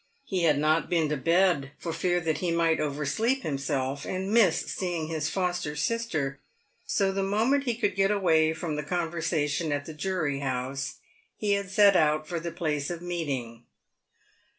He 0.25 0.45
had 0.45 0.57
not 0.57 0.89
been 0.89 1.09
to 1.09 1.15
bed 1.15 1.73
for 1.77 1.93
fear 1.93 2.19
that 2.21 2.39
he 2.39 2.49
might 2.49 2.79
oversleep 2.79 3.43
himself, 3.43 4.03
and 4.03 4.33
miss 4.33 4.61
seeing 4.61 5.09
his 5.09 5.29
foster 5.29 5.75
sister; 5.75 6.39
so 6.87 7.11
the 7.11 7.21
moment 7.21 7.65
he 7.65 7.75
could 7.75 7.95
get 7.95 8.09
away 8.09 8.51
from 8.51 8.77
the 8.77 8.81
conversation 8.83 9.71
at 9.71 9.85
the 9.85 9.93
Jury 9.93 10.39
house 10.39 10.95
he 11.37 11.51
had 11.51 11.69
set 11.69 11.95
out 11.95 12.27
for 12.27 12.39
the 12.39 12.51
place 12.51 12.89
of 12.89 13.03
meeting. 13.03 13.63